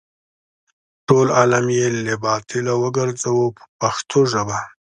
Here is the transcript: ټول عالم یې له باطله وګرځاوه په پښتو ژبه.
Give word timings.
ټول 1.07 1.27
عالم 1.37 1.65
یې 1.77 1.87
له 2.05 2.15
باطله 2.25 2.73
وګرځاوه 2.83 3.47
په 3.57 3.63
پښتو 3.79 4.19
ژبه. 4.31 4.59